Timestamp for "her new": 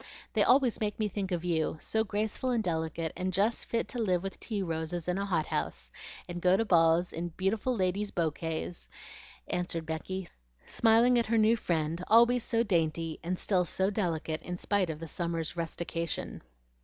11.27-11.55